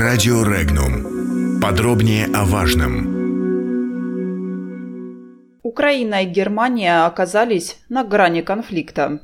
Радио 0.00 0.42
Регнум. 0.44 1.60
Подробнее 1.60 2.24
о 2.34 2.46
важном. 2.46 3.04
Украина 5.62 6.22
и 6.22 6.26
Германия 6.26 7.04
оказались 7.04 7.76
на 7.90 8.02
грани 8.02 8.40
конфликта. 8.40 9.20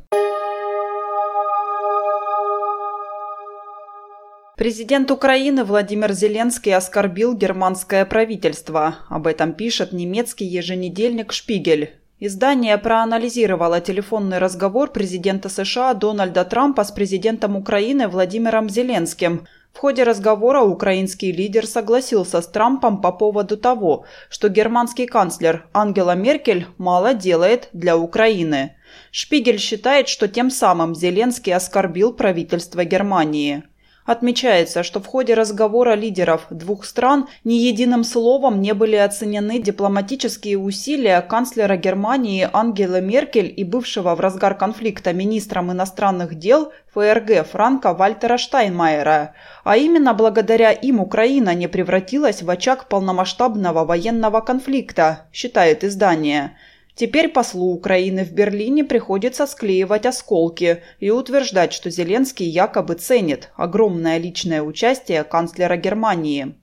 Президент 4.59 5.11
Украины 5.11 5.65
Владимир 5.65 6.13
Зеленский 6.13 6.75
оскорбил 6.75 7.35
германское 7.35 8.05
правительство. 8.05 8.97
Об 9.09 9.29
этом 9.29 9.55
пишет 9.55 9.95
немецкий 9.95 10.45
еженедельник 10.45 11.33
«Шпигель». 11.33 11.95
Издание 12.19 12.77
проанализировало 12.77 13.81
телефонный 13.81 14.39
разговор 14.39 14.91
президента 14.91 15.49
США 15.49 15.95
Дональда 15.95 16.45
Трампа 16.45 16.85
с 16.85 16.91
президентом 16.91 17.57
Украины 17.57 18.09
Владимиром 18.09 18.69
Зеленским. 18.69 19.47
В 19.77 19.79
ходе 19.79 20.05
разговора 20.05 20.63
украинский 20.63 21.31
лидер 21.33 21.67
согласился 21.67 22.41
с 22.41 22.47
Трампом 22.47 23.03
по 23.03 23.13
поводу 23.13 23.59
того, 23.59 24.07
что 24.31 24.49
германский 24.49 25.05
канцлер 25.05 25.69
Ангела 25.75 26.15
Меркель 26.15 26.67
мало 26.79 27.13
делает 27.13 27.69
для 27.75 27.99
Украины. 27.99 28.79
Шпигель 29.11 29.59
считает, 29.59 30.09
что 30.09 30.29
тем 30.29 30.51
самым 30.51 30.95
Зеленский 30.95 31.53
оскорбил 31.53 32.15
правительство 32.15 32.87
Германии. 32.87 33.65
Отмечается, 34.07 34.85
что 34.85 35.01
в 35.01 35.07
ходе 35.07 35.35
разговора 35.35 35.95
лидеров 35.95 36.47
двух 36.49 36.85
стран 36.85 37.29
ни 37.43 37.55
единым 37.55 38.05
словом 38.05 38.61
не 38.61 38.73
были 38.73 38.95
оценены 38.95 39.59
дипломатические 39.61 40.59
усилия 40.59 41.21
канцлера 41.23 41.77
Германии 41.77 42.49
Ангелы 42.53 43.01
Меркель 43.01 43.53
и 43.55 43.65
бывшего 43.65 44.15
в 44.15 44.21
разгар 44.21 44.57
конфликта 44.57 45.13
министром 45.13 45.73
иностранных 45.73 46.37
дел 46.37 46.73
ФРГ 46.95 47.49
Франка 47.51 47.95
Вальтера 47.95 48.39
Штайнмайера. 48.39 49.35
А 49.65 49.77
именно 49.77 50.15
благодаря 50.15 50.71
им 50.71 51.01
Украина 51.01 51.53
не 51.55 51.67
превратилась 51.67 52.43
в 52.43 52.49
очаг 52.49 52.89
полномасштабного 52.89 53.85
военного 53.85 54.41
конфликта, 54.41 55.27
считает 55.33 55.83
издание. 55.83 56.57
Теперь 56.97 57.29
послу 57.29 57.67
Украины 57.75 58.25
в 58.25 58.33
Берлине 58.33 58.83
приходится 58.83 59.47
склеивать 59.47 60.07
осколки 60.07 60.83
и 60.99 61.11
утверждать, 61.11 61.75
что 61.75 61.91
Зеленский 61.91 62.47
якобы 62.47 62.95
ценит 62.95 63.51
огромное 63.55 64.17
личное 64.17 64.63
участие 64.63 65.23
канцлера 65.23 65.77
Германии. 65.77 66.55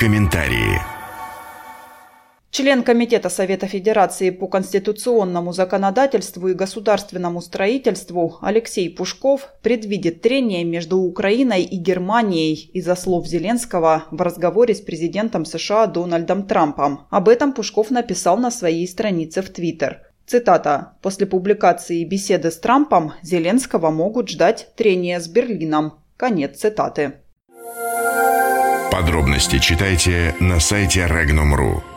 Комментарии. 0.00 0.93
Член 2.56 2.84
Комитета 2.84 3.30
Совета 3.30 3.66
Федерации 3.66 4.30
по 4.30 4.46
конституционному 4.46 5.52
законодательству 5.52 6.46
и 6.46 6.54
государственному 6.54 7.40
строительству 7.40 8.38
Алексей 8.40 8.88
Пушков 8.88 9.48
предвидит 9.60 10.22
трение 10.22 10.62
между 10.62 10.98
Украиной 10.98 11.64
и 11.64 11.76
Германией 11.76 12.70
из-за 12.72 12.94
слов 12.94 13.26
Зеленского 13.26 14.04
в 14.12 14.22
разговоре 14.22 14.72
с 14.76 14.80
президентом 14.80 15.44
США 15.44 15.88
Дональдом 15.88 16.46
Трампом. 16.46 17.08
Об 17.10 17.28
этом 17.28 17.54
Пушков 17.54 17.90
написал 17.90 18.36
на 18.36 18.52
своей 18.52 18.86
странице 18.86 19.42
в 19.42 19.48
Твиттер. 19.48 20.02
Цитата. 20.24 20.92
«После 21.02 21.26
публикации 21.26 22.04
беседы 22.04 22.52
с 22.52 22.58
Трампом 22.58 23.14
Зеленского 23.20 23.90
могут 23.90 24.28
ждать 24.28 24.68
трения 24.76 25.18
с 25.18 25.26
Берлином». 25.26 25.94
Конец 26.16 26.58
цитаты. 26.58 27.14
Подробности 28.92 29.58
читайте 29.58 30.36
на 30.38 30.60
сайте 30.60 31.00
Regnum.ru. 31.00 31.93